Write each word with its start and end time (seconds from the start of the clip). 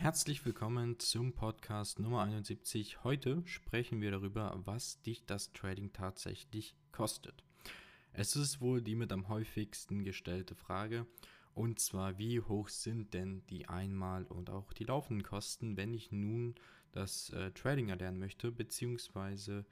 Herzlich 0.00 0.46
willkommen 0.46 0.98
zum 0.98 1.34
Podcast 1.34 1.98
Nummer 1.98 2.22
71. 2.22 3.04
Heute 3.04 3.42
sprechen 3.44 4.00
wir 4.00 4.10
darüber, 4.10 4.58
was 4.64 5.02
dich 5.02 5.26
das 5.26 5.52
Trading 5.52 5.92
tatsächlich 5.92 6.74
kostet. 6.90 7.44
Es 8.14 8.34
ist 8.34 8.62
wohl 8.62 8.80
die 8.80 8.94
mit 8.94 9.12
am 9.12 9.28
häufigsten 9.28 10.02
gestellte 10.02 10.54
Frage, 10.54 11.06
und 11.52 11.80
zwar, 11.80 12.16
wie 12.16 12.40
hoch 12.40 12.70
sind 12.70 13.12
denn 13.12 13.42
die 13.50 13.68
Einmal- 13.68 14.24
und 14.24 14.48
auch 14.48 14.72
die 14.72 14.84
laufenden 14.84 15.22
Kosten, 15.22 15.76
wenn 15.76 15.92
ich 15.92 16.10
nun 16.10 16.54
das 16.92 17.28
äh, 17.34 17.50
Trading 17.50 17.90
erlernen 17.90 18.20
möchte, 18.20 18.50
beziehungsweise 18.50 19.66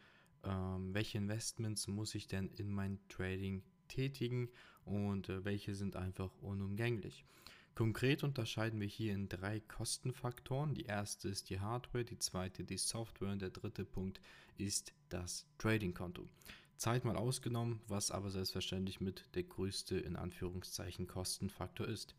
ähm, 0.45 0.93
welche 0.93 1.17
Investments 1.17 1.89
muss 1.89 2.15
ich 2.15 2.27
denn 2.27 2.51
in 2.51 2.71
mein 2.71 2.99
Trading 3.09 3.63
tätigen 3.89 4.51
und 4.85 5.31
äh, 5.31 5.47
welche 5.47 5.75
sind 5.75 5.97
einfach 5.97 6.37
unumgänglich. 6.43 7.25
Konkret 7.79 8.25
unterscheiden 8.25 8.81
wir 8.81 8.89
hier 8.89 9.15
in 9.15 9.29
drei 9.29 9.61
Kostenfaktoren. 9.61 10.75
Die 10.75 10.87
erste 10.87 11.29
ist 11.29 11.49
die 11.49 11.61
Hardware, 11.61 12.05
die 12.05 12.19
zweite 12.19 12.65
die 12.65 12.77
Software 12.77 13.31
und 13.31 13.41
der 13.41 13.51
dritte 13.51 13.85
Punkt 13.85 14.21
ist 14.57 14.93
das 15.11 15.47
Trading-Konto. 15.59 16.29
Zeit 16.77 17.05
mal 17.05 17.15
ausgenommen, 17.15 17.81
was 17.87 18.11
aber 18.11 18.33
selbstverständlich 18.33 19.01
mit 19.01 19.33
der 19.37 19.45
größte 19.45 19.97
in 19.97 20.17
Anführungszeichen 20.17 21.07
Kostenfaktor 21.07 21.87
ist. 21.87 22.17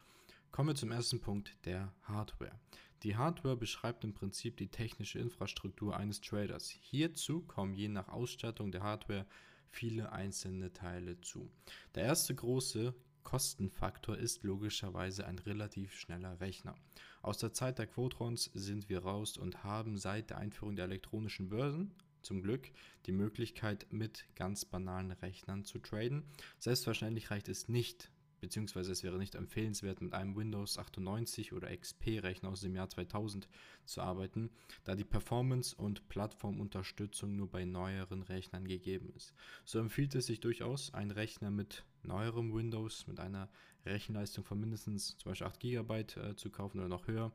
Kommen 0.54 0.70
wir 0.70 0.76
zum 0.76 0.94
ersten 0.94 1.20
Punkt, 1.20 1.54
der 1.66 1.92
Hardware. 2.04 2.58
Die 3.04 3.18
Hardware 3.18 3.58
beschreibt 3.58 4.06
im 4.06 4.14
Prinzip 4.14 4.56
die 4.56 4.70
technische 4.70 5.20
Infrastruktur 5.20 5.98
eines 5.98 6.22
Traders. 6.22 6.70
Hierzu 6.70 7.42
kommen 7.42 7.74
je 7.74 7.90
nach 7.90 8.08
Ausstattung 8.08 8.72
der 8.72 8.84
Hardware 8.84 9.26
viele 9.72 10.14
einzelne 10.14 10.72
Teile 10.72 11.20
zu. 11.20 11.52
Der 11.96 12.04
erste 12.06 12.34
große 12.34 12.94
Kostenfaktor 13.30 14.18
ist 14.18 14.44
logischerweise 14.44 15.28
ein 15.28 15.38
relativ 15.38 15.94
schneller 15.94 16.40
Rechner. 16.42 16.74
Aus 17.22 17.38
der 17.38 17.54
Zeit 17.54 17.78
der 17.78 17.86
Quotrons 17.86 18.46
sind 18.56 18.90
wir 18.90 19.04
raus 19.04 19.38
und 19.38 19.64
haben 19.64 20.00
seit 20.00 20.32
der 20.32 20.40
Einführung 20.40 20.76
der 20.76 20.86
elektronischen 20.86 21.48
Börsen 21.48 21.94
zum 22.24 22.42
Glück 22.42 22.72
die 23.06 23.12
Möglichkeit, 23.12 23.86
mit 23.92 24.26
ganz 24.36 24.66
banalen 24.66 25.12
Rechnern 25.12 25.64
zu 25.64 25.78
traden. 25.78 26.24
Selbstverständlich 26.58 27.30
reicht 27.30 27.50
es 27.50 27.70
nicht, 27.70 28.10
beziehungsweise 28.40 28.92
es 28.92 29.04
wäre 29.04 29.18
nicht 29.18 29.36
empfehlenswert, 29.36 30.02
mit 30.02 30.14
einem 30.14 30.36
Windows 30.36 30.78
98 30.78 31.54
oder 31.54 31.76
XP-Rechner 31.76 32.50
aus 32.50 32.62
dem 32.62 32.76
Jahr 32.76 32.90
2000 32.90 33.48
zu 33.86 34.02
arbeiten, 34.02 34.50
da 34.84 34.96
die 34.96 35.04
Performance 35.04 35.76
und 35.76 36.08
Plattformunterstützung 36.10 37.36
nur 37.36 37.50
bei 37.50 37.66
neueren 37.66 38.24
Rechnern 38.24 38.68
gegeben 38.68 39.12
ist. 39.16 39.34
So 39.66 39.80
empfiehlt 39.80 40.16
es 40.16 40.28
sich 40.28 40.40
durchaus, 40.40 40.94
einen 40.94 41.12
Rechner 41.12 41.52
mit 41.52 41.86
neuerem 42.04 42.54
Windows, 42.54 43.08
mit 43.08 43.20
einer 43.20 43.50
Rechenleistung 43.86 44.44
von 44.44 44.60
mindestens 44.60 45.18
zum 45.18 45.32
Beispiel 45.32 45.48
8 45.48 45.60
GB 45.60 46.00
äh, 46.00 46.36
zu 46.36 46.50
kaufen 46.50 46.80
oder 46.80 46.90
noch 46.90 47.08
höher. 47.08 47.32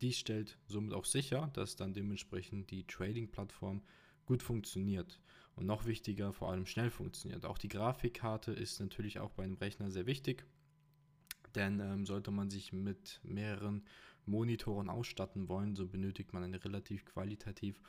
Dies 0.00 0.18
stellt 0.18 0.58
somit 0.66 0.92
auch 0.92 1.06
sicher, 1.06 1.50
dass 1.54 1.76
dann 1.76 1.94
dementsprechend 1.94 2.70
die 2.70 2.84
Trading-Plattform 2.84 3.82
gut 4.26 4.42
funktioniert 4.42 5.20
und 5.56 5.66
noch 5.66 5.86
wichtiger, 5.86 6.32
vor 6.32 6.50
allem 6.50 6.66
schnell 6.66 6.90
funktioniert. 6.90 7.44
Auch 7.44 7.58
die 7.58 7.68
Grafikkarte 7.68 8.52
ist 8.52 8.78
natürlich 8.78 9.18
auch 9.18 9.32
bei 9.32 9.44
einem 9.44 9.56
Rechner 9.56 9.90
sehr 9.90 10.06
wichtig, 10.06 10.44
denn 11.54 11.80
ähm, 11.80 12.06
sollte 12.06 12.30
man 12.30 12.50
sich 12.50 12.72
mit 12.72 13.20
mehreren 13.24 13.84
Monitoren 14.26 14.90
ausstatten 14.90 15.48
wollen, 15.48 15.74
so 15.74 15.86
benötigt 15.86 16.32
man 16.32 16.42
eine 16.42 16.62
relativ 16.62 17.04
qualitativ 17.04 17.80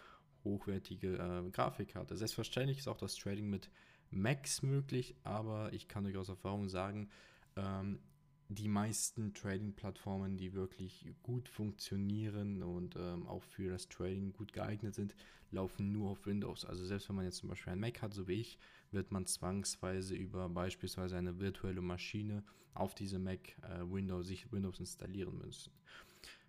hochwertige 0.43 1.17
äh, 1.17 1.49
Grafikkarte. 1.49 2.15
Selbstverständlich 2.15 2.79
ist 2.79 2.87
auch 2.87 2.97
das 2.97 3.15
Trading 3.15 3.49
mit 3.49 3.69
Macs 4.11 4.61
möglich, 4.61 5.15
aber 5.23 5.73
ich 5.73 5.87
kann 5.87 6.05
euch 6.05 6.15
aus 6.15 6.29
Erfahrung 6.29 6.69
sagen, 6.69 7.09
ähm, 7.57 7.99
die 8.49 8.67
meisten 8.67 9.33
Trading-Plattformen, 9.33 10.37
die 10.37 10.53
wirklich 10.53 11.13
gut 11.21 11.49
funktionieren 11.49 12.63
und 12.63 12.95
ähm, 12.95 13.27
auch 13.27 13.43
für 13.43 13.69
das 13.69 13.89
Trading 13.89 14.31
gut 14.33 14.53
geeignet 14.53 14.95
sind, 14.95 15.15
laufen 15.51 15.91
nur 15.91 16.11
auf 16.11 16.25
Windows. 16.25 16.65
Also 16.65 16.85
selbst 16.85 17.09
wenn 17.09 17.17
man 17.17 17.25
jetzt 17.25 17.37
zum 17.37 17.49
Beispiel 17.49 17.73
ein 17.73 17.79
Mac 17.79 18.01
hat, 18.01 18.13
so 18.13 18.27
wie 18.27 18.33
ich, 18.33 18.57
wird 18.91 19.11
man 19.11 19.25
zwangsweise 19.25 20.15
über 20.15 20.49
beispielsweise 20.49 21.17
eine 21.17 21.39
virtuelle 21.39 21.81
Maschine 21.81 22.43
auf 22.73 22.95
diese 22.95 23.19
Mac 23.19 23.57
äh, 23.63 23.81
Windows, 23.81 24.27
sich 24.27 24.51
Windows 24.51 24.79
installieren 24.79 25.37
müssen. 25.39 25.71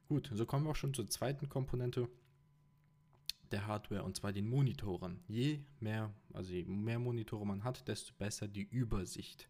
Gut, 0.08 0.30
so 0.32 0.46
kommen 0.46 0.64
wir 0.64 0.70
auch 0.70 0.76
schon 0.76 0.94
zur 0.94 1.08
zweiten 1.08 1.48
Komponente 1.48 2.08
der 3.50 3.66
Hardware 3.66 4.04
und 4.04 4.16
zwar 4.16 4.32
den 4.32 4.48
Monitoren. 4.48 5.20
Je 5.26 5.60
mehr, 5.80 6.12
also 6.32 6.52
je 6.52 6.64
mehr 6.64 6.98
Monitore 6.98 7.46
man 7.46 7.64
hat, 7.64 7.88
desto 7.88 8.12
besser 8.18 8.46
die 8.46 8.62
Übersicht 8.62 9.48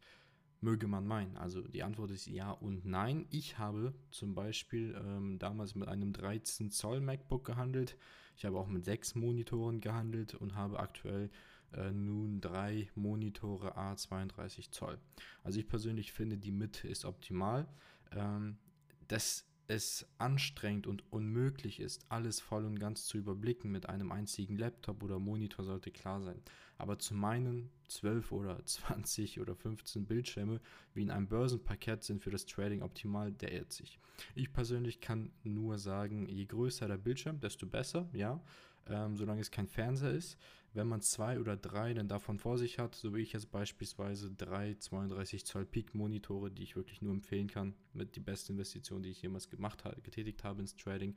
möge 0.60 0.88
man 0.88 1.06
meinen. 1.06 1.36
Also 1.36 1.62
die 1.62 1.82
Antwort 1.82 2.10
ist 2.10 2.26
ja 2.26 2.50
und 2.50 2.84
nein. 2.84 3.26
Ich 3.30 3.58
habe 3.58 3.94
zum 4.10 4.34
Beispiel 4.34 5.00
ähm, 5.04 5.38
damals 5.38 5.74
mit 5.74 5.88
einem 5.88 6.12
13 6.12 6.70
Zoll 6.70 7.00
MacBook 7.00 7.44
gehandelt. 7.44 7.96
Ich 8.36 8.44
habe 8.44 8.58
auch 8.58 8.68
mit 8.68 8.84
sechs 8.84 9.14
Monitoren 9.14 9.80
gehandelt 9.80 10.34
und 10.34 10.54
habe 10.54 10.80
aktuell 10.80 11.30
äh, 11.72 11.90
nun 11.92 12.40
drei 12.40 12.88
Monitore 12.94 13.76
A32 13.76 14.70
Zoll. 14.70 14.98
Also 15.44 15.58
ich 15.60 15.68
persönlich 15.68 16.12
finde, 16.12 16.38
die 16.38 16.52
Mitte 16.52 16.88
ist 16.88 17.04
optimal. 17.04 17.68
Ähm, 18.12 18.58
das 19.06 19.46
es 19.68 20.06
anstrengend 20.16 20.86
und 20.86 21.04
unmöglich 21.12 21.78
ist, 21.78 22.06
alles 22.08 22.40
voll 22.40 22.64
und 22.64 22.80
ganz 22.80 23.04
zu 23.04 23.18
überblicken 23.18 23.70
mit 23.70 23.86
einem 23.86 24.10
einzigen 24.10 24.56
Laptop 24.56 25.02
oder 25.02 25.18
Monitor, 25.18 25.62
sollte 25.62 25.90
klar 25.90 26.22
sein. 26.22 26.40
Aber 26.78 26.98
zu 26.98 27.14
meinen 27.14 27.70
12 27.88 28.32
oder 28.32 28.58
20 28.64 29.40
oder 29.40 29.54
15 29.54 30.06
Bildschirme 30.06 30.60
wie 30.94 31.02
in 31.02 31.10
einem 31.10 31.28
Börsenpaket 31.28 32.02
sind 32.02 32.22
für 32.22 32.30
das 32.30 32.46
Trading 32.46 32.82
optimal, 32.82 33.30
der 33.30 33.52
irrt 33.52 33.72
sich. 33.72 33.98
Ich 34.34 34.52
persönlich 34.52 35.00
kann 35.00 35.30
nur 35.44 35.78
sagen, 35.78 36.26
je 36.28 36.46
größer 36.46 36.88
der 36.88 36.96
Bildschirm, 36.98 37.38
desto 37.38 37.66
besser, 37.66 38.08
ja, 38.14 38.42
ähm, 38.88 39.16
solange 39.16 39.40
es 39.40 39.50
kein 39.50 39.66
Fernseher 39.66 40.12
ist. 40.12 40.38
Wenn 40.74 40.86
man 40.86 41.00
zwei 41.00 41.40
oder 41.40 41.56
drei 41.56 41.94
dann 41.94 42.08
davon 42.08 42.38
vor 42.38 42.58
sich 42.58 42.78
hat, 42.78 42.94
so 42.94 43.14
wie 43.14 43.20
ich 43.20 43.32
jetzt 43.32 43.50
beispielsweise 43.50 44.30
drei 44.30 44.74
32 44.74 45.46
Zoll 45.46 45.64
Peak 45.64 45.94
Monitore, 45.94 46.50
die 46.50 46.62
ich 46.62 46.76
wirklich 46.76 47.02
nur 47.02 47.12
empfehlen 47.12 47.48
kann, 47.48 47.74
mit 47.94 48.16
die 48.16 48.20
beste 48.20 48.52
Investition, 48.52 49.02
die 49.02 49.10
ich 49.10 49.22
jemals 49.22 49.48
gemacht 49.48 49.84
habe, 49.84 50.00
getätigt 50.02 50.44
habe 50.44 50.60
ins 50.60 50.76
Trading, 50.76 51.16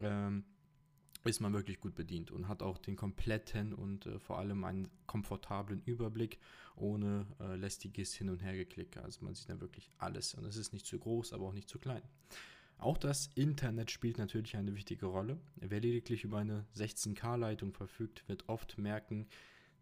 ähm, 0.00 0.44
ist 1.24 1.40
man 1.40 1.52
wirklich 1.52 1.78
gut 1.80 1.94
bedient 1.94 2.32
und 2.32 2.48
hat 2.48 2.62
auch 2.62 2.78
den 2.78 2.96
kompletten 2.96 3.72
und 3.72 4.06
äh, 4.06 4.18
vor 4.18 4.38
allem 4.38 4.64
einen 4.64 4.88
komfortablen 5.06 5.80
Überblick 5.84 6.38
ohne 6.74 7.26
äh, 7.40 7.54
lästiges 7.54 8.12
Hin- 8.14 8.28
und 8.28 8.42
Hergeklicke. 8.42 9.02
Also 9.02 9.24
man 9.24 9.34
sieht 9.34 9.48
dann 9.48 9.60
wirklich 9.60 9.90
alles 9.98 10.34
und 10.34 10.44
es 10.44 10.56
ist 10.56 10.72
nicht 10.72 10.86
zu 10.86 10.98
groß, 10.98 11.32
aber 11.32 11.46
auch 11.46 11.52
nicht 11.52 11.68
zu 11.68 11.78
klein. 11.78 12.02
Auch 12.82 12.98
das 12.98 13.30
Internet 13.36 13.92
spielt 13.92 14.18
natürlich 14.18 14.56
eine 14.56 14.74
wichtige 14.74 15.06
Rolle. 15.06 15.38
Wer 15.54 15.80
lediglich 15.80 16.24
über 16.24 16.38
eine 16.38 16.66
16K-Leitung 16.74 17.72
verfügt, 17.72 18.28
wird 18.28 18.48
oft 18.48 18.76
merken, 18.76 19.28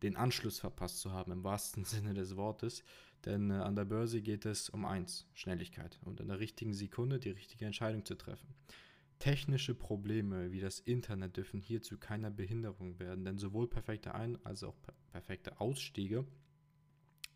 den 0.02 0.16
Anschluss 0.16 0.58
verpasst 0.58 1.00
zu 1.00 1.10
haben, 1.10 1.32
im 1.32 1.42
wahrsten 1.42 1.84
Sinne 1.86 2.12
des 2.12 2.36
Wortes. 2.36 2.84
Denn 3.24 3.50
äh, 3.50 3.54
an 3.54 3.74
der 3.74 3.86
Börse 3.86 4.20
geht 4.20 4.44
es 4.44 4.68
um 4.68 4.84
eins, 4.84 5.26
Schnelligkeit 5.32 5.98
und 6.04 6.20
in 6.20 6.28
der 6.28 6.40
richtigen 6.40 6.74
Sekunde 6.74 7.18
die 7.18 7.30
richtige 7.30 7.64
Entscheidung 7.64 8.04
zu 8.04 8.16
treffen. 8.16 8.54
Technische 9.18 9.74
Probleme 9.74 10.52
wie 10.52 10.60
das 10.60 10.78
Internet 10.80 11.38
dürfen 11.38 11.60
hier 11.60 11.80
zu 11.80 11.96
keiner 11.96 12.30
Behinderung 12.30 12.98
werden, 12.98 13.24
denn 13.24 13.38
sowohl 13.38 13.66
perfekte 13.66 14.14
Ein- 14.14 14.44
als 14.44 14.62
auch 14.62 14.76
perfekte 15.10 15.58
Ausstiege 15.58 16.26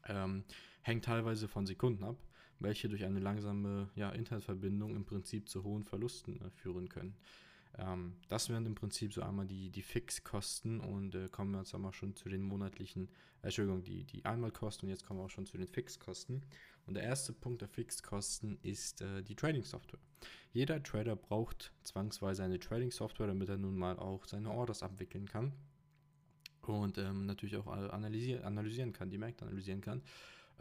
ähm, 0.06 0.44
hängt 0.82 1.06
teilweise 1.06 1.48
von 1.48 1.64
Sekunden 1.64 2.04
ab, 2.04 2.18
welche 2.64 2.88
durch 2.88 3.04
eine 3.04 3.20
langsame 3.20 3.88
ja, 3.94 4.10
Internetverbindung 4.10 4.96
im 4.96 5.04
Prinzip 5.04 5.48
zu 5.48 5.62
hohen 5.62 5.84
Verlusten 5.84 6.40
äh, 6.40 6.50
führen 6.50 6.88
können. 6.88 7.14
Ähm, 7.78 8.14
das 8.28 8.48
wären 8.48 8.66
im 8.66 8.74
Prinzip 8.74 9.12
so 9.12 9.22
einmal 9.22 9.46
die, 9.46 9.70
die 9.70 9.82
Fixkosten 9.82 10.80
und 10.80 11.14
äh, 11.14 11.28
kommen 11.28 11.52
wir 11.52 11.58
jetzt 11.58 11.74
einmal 11.74 11.92
schon 11.92 12.16
zu 12.16 12.28
den 12.28 12.42
monatlichen, 12.42 13.08
äh, 13.42 13.46
Entschuldigung, 13.46 13.84
die, 13.84 14.04
die 14.04 14.24
Einmalkosten 14.24 14.86
und 14.86 14.90
jetzt 14.90 15.06
kommen 15.06 15.20
wir 15.20 15.24
auch 15.24 15.30
schon 15.30 15.46
zu 15.46 15.56
den 15.56 15.68
Fixkosten. 15.68 16.42
Und 16.86 16.94
der 16.94 17.04
erste 17.04 17.32
Punkt 17.32 17.62
der 17.62 17.68
Fixkosten 17.68 18.58
ist 18.62 19.00
äh, 19.00 19.22
die 19.22 19.34
Trading-Software. 19.34 20.00
Jeder 20.52 20.82
Trader 20.82 21.16
braucht 21.16 21.72
zwangsweise 21.84 22.44
eine 22.44 22.58
Trading-Software, 22.58 23.28
damit 23.28 23.48
er 23.48 23.58
nun 23.58 23.76
mal 23.76 23.98
auch 23.98 24.26
seine 24.26 24.50
Orders 24.50 24.82
abwickeln 24.82 25.26
kann 25.26 25.52
und 26.68 26.98
ähm, 26.98 27.26
natürlich 27.26 27.56
auch 27.56 27.66
analysieren, 27.66 28.44
analysieren 28.44 28.92
kann, 28.92 29.10
die 29.10 29.18
Märkte 29.18 29.44
analysieren 29.44 29.80
kann. 29.80 30.02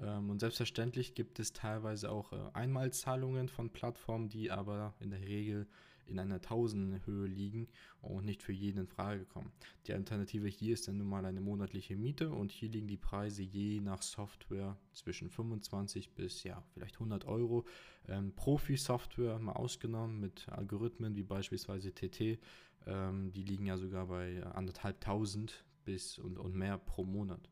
Ähm, 0.01 0.30
und 0.30 0.40
selbstverständlich 0.40 1.16
gibt 1.16 1.40
es 1.40 1.54
teilweise 1.54 2.12
auch 2.12 2.31
äh, 2.34 2.38
Einmalzahlungen 2.54 3.50
von 3.50 3.69
Plattformen, 3.69 4.30
die 4.30 4.51
aber 4.51 4.94
in 5.00 5.12
der 5.12 5.22
Regel 5.22 5.68
in 6.06 6.19
einer 6.19 6.42
Tausendenhöhe 6.42 7.28
liegen 7.28 7.68
und 8.01 8.25
nicht 8.25 8.44
für 8.44 8.51
jeden 8.51 8.80
in 8.80 8.88
Frage 8.88 9.25
kommen. 9.25 9.51
Die 9.88 9.94
Alternative 9.94 10.48
hier 10.48 10.74
ist 10.74 10.88
dann 10.88 10.98
nun 10.98 11.07
mal 11.07 11.25
eine 11.25 11.42
monatliche 11.42 11.95
Miete 11.95 12.30
und 12.30 12.51
hier 12.51 12.69
liegen 12.69 12.88
die 12.88 12.98
Preise 12.98 13.42
je 13.42 13.80
nach 13.80 14.01
Software 14.01 14.78
zwischen 14.92 15.30
25 15.30 16.13
bis 16.13 16.44
ja 16.44 16.62
vielleicht 16.74 16.95
100 16.95 17.25
Euro. 17.25 17.66
Ähm, 18.07 18.34
Profi-Software 18.36 19.40
mal 19.40 19.54
ausgenommen 19.54 20.19
mit 20.19 20.48
Algorithmen 20.50 21.16
wie 21.16 21.24
beispielsweise 21.24 21.94
TT, 21.94 22.40
ähm, 22.86 23.31
die 23.31 23.44
liegen 23.44 23.66
ja 23.66 23.78
sogar 23.78 24.07
bei 24.07 24.44
anderthalbtausend 24.44 25.63
bis 25.86 26.19
und, 26.19 26.38
und 26.38 26.56
mehr 26.56 26.78
pro 26.78 27.06
Monat. 27.06 27.50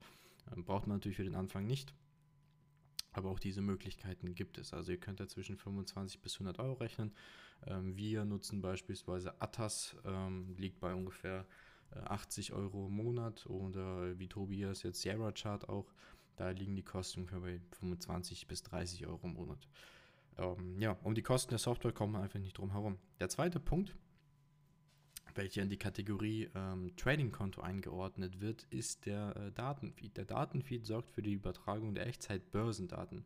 Ähm, 0.54 0.66
braucht 0.66 0.88
man 0.88 0.98
natürlich 0.98 1.18
für 1.18 1.24
den 1.24 1.36
Anfang 1.36 1.66
nicht. 1.66 1.94
Aber 3.14 3.30
auch 3.30 3.40
diese 3.40 3.62
Möglichkeiten 3.62 4.36
gibt 4.36 4.58
es. 4.58 4.74
Also 4.74 4.92
ihr 4.92 5.00
könnt 5.00 5.20
da 5.20 5.28
zwischen 5.28 5.58
25 5.58 6.22
bis 6.22 6.36
100 6.36 6.60
Euro 6.60 6.74
rechnen. 6.74 7.14
Ähm, 7.68 7.96
wir 7.98 8.26
nutzen 8.26 8.62
beispielsweise 8.62 9.40
Atas, 9.42 9.96
ähm, 10.06 10.56
liegt 10.58 10.80
bei 10.80 10.94
ungefähr 10.94 11.46
80 12.06 12.50
äh, 12.50 12.54
Euro 12.54 12.88
im 12.88 12.96
Monat 12.96 13.46
oder 13.48 14.18
wie 14.18 14.28
Tobias 14.28 14.84
jetzt 14.84 15.02
Sierra 15.02 15.32
Chart 15.32 15.68
auch, 15.68 15.94
da 16.38 16.50
liegen 16.50 16.76
die 16.76 16.84
Kosten 16.84 17.26
bei 17.26 17.60
25 17.80 18.48
bis 18.48 18.64
30 18.64 19.06
Euro 19.08 19.28
im 19.28 19.34
Monat. 19.34 19.68
Ähm, 20.38 20.80
ja, 20.80 20.98
um 21.04 21.14
die 21.14 21.22
Kosten 21.22 21.50
der 21.50 21.60
Software 21.60 21.92
kommen 21.92 22.14
wir 22.14 22.22
einfach 22.22 22.40
nicht 22.40 22.58
drum 22.58 22.72
herum. 22.72 22.98
Der 23.20 23.30
zweite 23.30 23.60
Punkt, 23.60 23.96
welcher 25.36 25.62
in 25.62 25.70
die 25.70 25.78
Kategorie 25.78 26.50
ähm, 26.56 26.96
Trading-Konto 26.98 27.62
eingeordnet 27.62 28.42
wird, 28.42 28.66
ist 28.70 29.06
der 29.06 29.36
äh, 29.36 29.52
Datenfeed. 29.52 30.18
Der 30.18 30.26
Datenfeed 30.26 30.86
sorgt 30.86 31.12
für 31.12 31.22
die 31.22 31.34
Übertragung 31.34 31.96
der 31.96 32.08
Echtzeit-Börsendaten. 32.08 33.24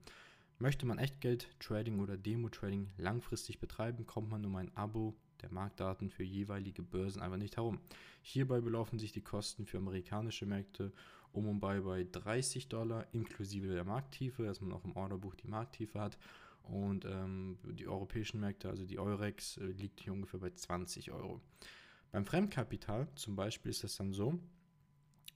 Möchte 0.57 0.85
man 0.85 0.99
Echtgeld-Trading 0.99 1.99
oder 1.99 2.17
Demo-Trading 2.17 2.89
langfristig 2.97 3.59
betreiben, 3.59 4.05
kommt 4.05 4.29
man 4.29 4.45
um 4.45 4.55
ein 4.55 4.75
Abo 4.75 5.15
der 5.41 5.51
Marktdaten 5.51 6.09
für 6.09 6.23
jeweilige 6.23 6.81
Börsen 6.81 7.21
einfach 7.21 7.37
nicht 7.37 7.57
herum. 7.57 7.79
Hierbei 8.21 8.61
belaufen 8.61 8.97
sich 8.97 9.11
die 9.11 9.21
Kosten 9.21 9.65
für 9.65 9.77
amerikanische 9.77 10.45
Märkte 10.45 10.91
um 11.33 11.49
und 11.49 11.59
bei 11.59 11.81
bei 11.81 12.07
30 12.09 12.69
Dollar 12.69 13.05
inklusive 13.11 13.67
der 13.67 13.83
Markttiefe, 13.83 14.43
dass 14.43 14.61
man 14.61 14.71
auch 14.71 14.85
im 14.85 14.95
Orderbuch 14.95 15.35
die 15.35 15.47
Markttiefe 15.47 15.99
hat. 15.99 16.17
Und 16.63 17.05
ähm, 17.05 17.59
die 17.63 17.87
europäischen 17.87 18.39
Märkte, 18.39 18.69
also 18.69 18.85
die 18.85 18.97
Eurex, 18.97 19.57
äh, 19.57 19.65
liegt 19.65 19.99
hier 19.99 20.13
ungefähr 20.13 20.39
bei 20.39 20.49
20 20.49 21.11
Euro. 21.11 21.41
Beim 22.15 22.25
Fremdkapital 22.25 23.09
zum 23.15 23.35
Beispiel 23.35 23.71
ist 23.71 23.83
das 23.83 23.97
dann 23.97 24.13
so, 24.13 24.39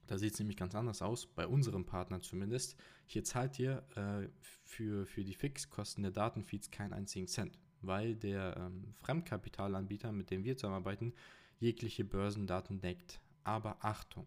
da 0.07 0.17
sieht 0.17 0.31
es 0.31 0.39
nämlich 0.39 0.55
ganz 0.55 0.75
anders 0.75 1.01
aus, 1.01 1.27
bei 1.27 1.45
unserem 1.45 1.85
Partner 1.85 2.21
zumindest. 2.21 2.77
Hier 3.05 3.25
zahlt 3.25 3.59
ihr 3.59 3.83
äh, 3.97 4.29
für, 4.63 5.05
für 5.05 5.25
die 5.25 5.33
Fixkosten 5.33 6.03
der 6.03 6.13
Datenfeeds 6.13 6.71
keinen 6.71 6.93
einzigen 6.93 7.27
Cent 7.27 7.59
weil 7.81 8.15
der 8.15 8.55
ähm, 8.57 8.93
Fremdkapitalanbieter, 9.01 10.13
mit 10.13 10.31
dem 10.31 10.45
wir 10.45 10.55
zusammenarbeiten, 10.55 11.13
jegliche 11.59 12.05
Börsendaten 12.05 12.79
deckt. 12.79 13.19
Aber 13.43 13.83
Achtung, 13.83 14.25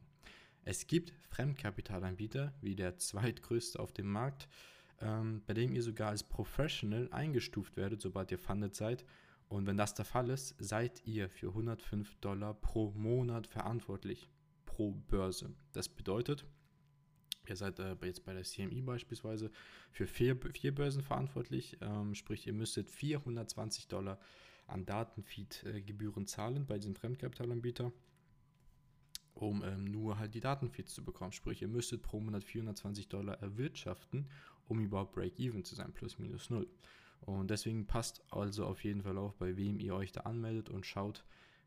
es 0.64 0.86
gibt 0.86 1.14
Fremdkapitalanbieter, 1.28 2.52
wie 2.60 2.76
der 2.76 2.98
zweitgrößte 2.98 3.80
auf 3.80 3.92
dem 3.92 4.10
Markt, 4.10 4.46
ähm, 5.00 5.42
bei 5.46 5.54
dem 5.54 5.72
ihr 5.72 5.82
sogar 5.82 6.10
als 6.10 6.22
Professional 6.22 7.08
eingestuft 7.12 7.76
werdet, 7.76 8.02
sobald 8.02 8.30
ihr 8.30 8.38
funded 8.38 8.74
seid. 8.74 9.06
Und 9.52 9.66
wenn 9.66 9.76
das 9.76 9.92
der 9.92 10.06
Fall 10.06 10.30
ist, 10.30 10.54
seid 10.58 11.06
ihr 11.06 11.28
für 11.28 11.48
105 11.48 12.14
Dollar 12.22 12.54
pro 12.54 12.90
Monat 12.92 13.46
verantwortlich 13.46 14.30
pro 14.64 14.92
Börse. 14.92 15.54
Das 15.72 15.90
bedeutet, 15.90 16.46
Ihr 17.46 17.56
seid 17.56 17.78
äh, 17.80 17.96
jetzt 18.04 18.24
bei 18.24 18.32
der 18.32 18.44
CMI 18.44 18.80
beispielsweise 18.80 19.50
für 19.90 20.06
vier, 20.06 20.38
vier 20.54 20.74
Börsen 20.74 21.02
verantwortlich, 21.02 21.76
ähm, 21.82 22.14
sprich 22.14 22.46
ihr 22.46 22.52
müsstet 22.54 22.88
420 22.88 23.88
Dollar 23.88 24.18
an 24.68 24.86
Datenfeed-Gebühren 24.86 26.26
zahlen 26.26 26.66
bei 26.66 26.78
diesem 26.78 26.94
Fremdkapitalanbieter, 26.94 27.92
um 29.34 29.62
ähm, 29.64 29.84
nur 29.84 30.18
halt 30.18 30.34
die 30.34 30.40
Datenfeeds 30.40 30.94
zu 30.94 31.04
bekommen. 31.04 31.32
Sprich, 31.32 31.60
ihr 31.60 31.68
müsstet 31.68 32.00
pro 32.02 32.20
Monat 32.20 32.44
420 32.44 33.08
Dollar 33.08 33.42
erwirtschaften, 33.42 34.30
um 34.66 34.80
überhaupt 34.80 35.12
Break-Even 35.12 35.64
zu 35.64 35.74
sein, 35.74 35.92
plus 35.92 36.18
minus 36.18 36.48
null. 36.48 36.68
Und 37.24 37.50
deswegen 37.50 37.86
passt 37.86 38.22
also 38.30 38.66
auf 38.66 38.82
jeden 38.84 39.02
Fall 39.02 39.16
auch, 39.16 39.34
bei 39.34 39.56
wem 39.56 39.78
ihr 39.78 39.94
euch 39.94 40.12
da 40.12 40.22
anmeldet 40.22 40.70
und 40.70 40.86
schaut, 40.86 41.24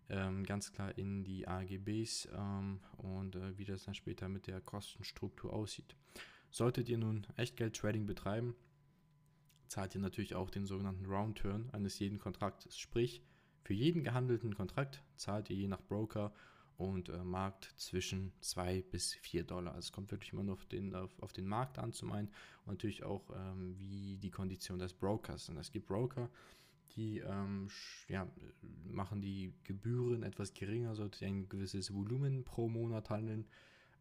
ähm, 0.09 0.43
ganz 0.43 0.71
klar 0.71 0.97
in 0.97 1.23
die 1.23 1.47
AGBs 1.47 2.29
ähm, 2.35 2.79
und 2.97 3.35
äh, 3.35 3.57
wie 3.57 3.65
das 3.65 3.85
dann 3.85 3.95
später 3.95 4.29
mit 4.29 4.47
der 4.47 4.61
Kostenstruktur 4.61 5.51
aussieht. 5.51 5.95
Solltet 6.51 6.89
ihr 6.89 6.97
nun 6.97 7.25
Echtgeld-Trading 7.37 8.05
betreiben, 8.05 8.55
zahlt 9.67 9.95
ihr 9.95 10.01
natürlich 10.01 10.35
auch 10.35 10.49
den 10.49 10.65
sogenannten 10.65 11.05
Round-Turn 11.05 11.69
eines 11.71 11.97
jeden 11.99 12.19
Kontraktes. 12.19 12.77
Sprich, 12.77 13.23
für 13.63 13.73
jeden 13.73 14.03
gehandelten 14.03 14.53
Kontrakt 14.53 15.01
zahlt 15.15 15.49
ihr 15.49 15.55
je 15.55 15.67
nach 15.67 15.81
Broker 15.81 16.33
und 16.77 17.09
äh, 17.09 17.23
Markt 17.23 17.73
zwischen 17.77 18.33
2 18.41 18.83
bis 18.91 19.13
4 19.13 19.43
Dollar. 19.43 19.73
Also 19.73 19.87
es 19.87 19.91
kommt 19.91 20.11
wirklich 20.11 20.33
immer 20.33 20.43
nur 20.43 20.55
auf 20.55 20.65
den, 20.65 20.93
auf, 20.93 21.17
auf 21.21 21.33
den 21.33 21.47
Markt 21.47 21.77
an 21.77 21.93
zum 21.93 22.11
einen 22.11 22.27
und 22.65 22.73
natürlich 22.73 23.03
auch 23.03 23.29
ähm, 23.35 23.75
wie 23.77 24.17
die 24.17 24.31
Kondition 24.31 24.79
des 24.79 24.93
Brokers. 24.93 25.49
Und 25.49 25.57
es 25.57 25.71
gibt 25.71 25.87
Broker, 25.87 26.29
die 26.95 27.19
ähm, 27.19 27.69
ja, 28.07 28.27
machen 28.83 29.21
die 29.21 29.53
Gebühren 29.63 30.23
etwas 30.23 30.53
geringer, 30.53 30.95
solltet 30.95 31.21
ihr 31.21 31.27
ein 31.27 31.49
gewisses 31.49 31.93
Volumen 31.93 32.43
pro 32.43 32.67
Monat 32.67 33.09
handeln. 33.09 33.47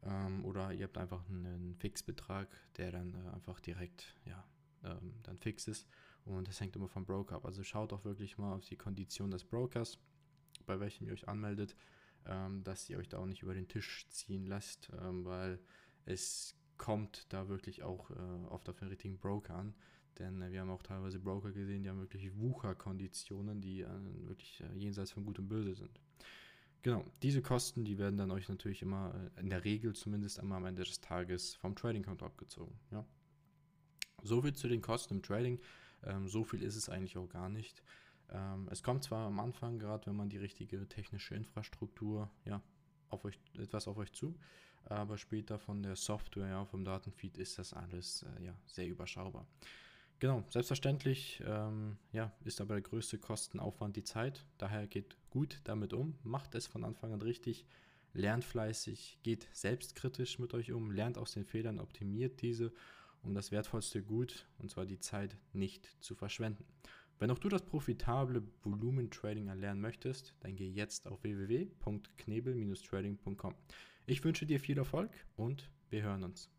Ähm, 0.03 0.45
oder 0.45 0.73
ihr 0.73 0.85
habt 0.85 0.99
einfach 0.99 1.29
einen 1.29 1.77
Fixbetrag, 1.77 2.49
der 2.77 2.93
dann 2.93 3.15
äh, 3.15 3.35
einfach 3.35 3.61
direkt 3.61 4.15
ja, 4.27 4.45
ähm, 4.85 5.15
dann 5.23 5.39
fix 5.39 5.69
ist. 5.69 5.89
Und 6.25 6.49
das 6.49 6.61
hängt 6.61 6.75
immer 6.77 6.89
vom 6.89 7.05
Broker 7.05 7.37
ab. 7.37 7.45
Also 7.45 7.63
schaut 7.63 7.93
auch 7.93 8.05
wirklich 8.05 8.39
mal 8.39 8.55
auf 8.55 8.65
die 8.65 8.77
Kondition 8.77 9.31
des 9.31 9.45
Brokers, 9.45 9.99
bei 10.67 10.81
welchem 10.81 11.07
ihr 11.07 11.13
euch 11.13 11.29
anmeldet, 11.29 11.75
dass 12.63 12.89
ihr 12.89 12.99
euch 12.99 13.09
da 13.09 13.19
auch 13.19 13.27
nicht 13.27 13.43
über 13.43 13.55
den 13.55 13.69
Tisch 13.69 14.07
ziehen 14.09 14.47
lasst, 14.47 14.91
ähm, 15.03 15.25
weil 15.25 15.59
es 16.07 16.57
kommt 16.77 17.27
da 17.33 17.49
wirklich 17.49 17.83
auch 17.83 18.11
äh, 18.11 18.47
oft 18.49 18.69
auf 18.69 18.77
den 18.77 18.89
richtigen 18.89 19.19
Broker 19.19 19.55
an. 19.55 19.75
Denn 20.19 20.43
äh, 20.43 20.51
wir 20.51 20.61
haben 20.61 20.71
auch 20.71 20.83
teilweise 20.83 21.19
Broker 21.19 21.53
gesehen, 21.53 21.83
die 21.83 21.91
haben 21.91 22.01
wirklich 22.01 22.37
Wucherkonditionen, 22.39 23.61
die 23.61 23.83
äh, 23.83 23.89
wirklich 24.27 24.63
jenseits 24.75 25.13
von 25.13 25.25
Gut 25.25 25.39
und 25.39 25.49
Böse 25.49 25.75
sind. 25.75 26.01
Genau, 26.83 27.05
diese 27.23 27.41
Kosten, 27.41 27.85
die 27.85 27.99
werden 27.99 28.19
dann 28.19 28.31
euch 28.31 28.49
natürlich 28.49 28.83
immer, 28.83 29.15
in 29.39 29.49
der 29.49 29.65
Regel 29.65 29.95
zumindest 29.95 30.39
einmal 30.39 30.59
am 30.59 30.67
Ende 30.67 30.85
des 30.85 31.01
Tages 31.01 31.55
vom 31.55 31.75
Trading-Konto 31.75 32.27
abgezogen. 32.27 32.79
Ja. 32.91 33.07
So 34.23 34.43
viel 34.43 34.55
zu 34.55 34.69
den 34.69 34.83
Kosten 34.83 35.15
im 35.15 35.23
Trading. 35.23 35.61
Ähm, 36.03 36.29
so 36.29 36.45
viel 36.45 36.63
ist 36.63 36.77
es 36.77 36.89
eigentlich 36.89 37.17
auch 37.17 37.29
gar 37.29 37.49
nicht. 37.49 37.83
Ähm, 38.31 38.69
es 38.71 38.83
kommt 38.83 39.05
zwar 39.05 39.27
am 39.27 39.41
Anfang, 39.41 39.79
gerade 39.79 40.07
wenn 40.07 40.17
man 40.17 40.29
die 40.29 40.39
richtige 40.39 40.89
technische 40.89 41.35
Infrastruktur, 41.35 42.31
ja, 42.45 42.63
auf 43.11 43.25
euch, 43.25 43.39
etwas 43.59 43.87
auf 43.89 43.97
euch 43.97 44.13
zu, 44.13 44.35
aber 44.85 45.17
später 45.19 45.59
von 45.59 45.83
der 45.83 45.97
Software, 45.97 46.49
ja, 46.49 46.65
vom 46.65 46.85
Datenfeed 46.85 47.39
ist 47.39 47.59
das 47.59 47.73
alles 47.73 48.25
äh, 48.39 48.45
ja, 48.47 48.55
sehr 48.67 48.87
überschaubar. 48.89 49.47
Genau, 50.21 50.45
selbstverständlich 50.49 51.43
ähm, 51.45 51.97
ja, 52.13 52.33
ist 52.45 52.61
aber 52.61 52.75
der 52.75 52.83
größte 52.83 53.19
Kostenaufwand 53.19 53.97
die 53.97 54.05
Zeit. 54.05 54.45
Daher 54.59 54.87
geht 54.87 55.17
gut 55.31 55.61
damit 55.65 55.93
um, 55.93 56.15
macht 56.23 56.55
es 56.55 56.67
von 56.67 56.85
Anfang 56.85 57.13
an 57.13 57.21
richtig, 57.21 57.67
lernt 58.13 58.45
fleißig, 58.45 59.19
geht 59.23 59.49
selbstkritisch 59.53 60.39
mit 60.39 60.55
euch 60.55 60.73
um, 60.73 60.91
lernt 60.93 61.19
aus 61.19 61.33
den 61.33 61.45
Fehlern, 61.45 61.81
optimiert 61.81 62.43
diese, 62.43 62.73
um 63.23 63.35
das 63.35 63.51
wertvollste 63.51 64.03
Gut, 64.03 64.47
und 64.59 64.71
zwar 64.71 64.87
die 64.87 65.01
Zeit, 65.01 65.37
nicht 65.53 65.89
zu 66.01 66.15
verschwenden. 66.15 66.65
Wenn 67.25 67.31
auch 67.31 67.39
du 67.39 67.49
das 67.49 67.63
profitable 67.63 68.43
Volumen-Trading 68.65 69.49
erlernen 69.49 69.81
möchtest, 69.81 70.35
dann 70.41 70.57
geh 70.57 70.69
jetzt 70.69 71.07
auf 71.07 71.23
www.knebel-trading.com. 71.23 73.55
Ich 74.05 74.23
wünsche 74.23 74.45
dir 74.45 74.61
viel 74.61 74.77
Erfolg 74.77 75.11
und 75.35 75.71
wir 75.89 76.03
hören 76.03 76.23
uns. 76.23 76.51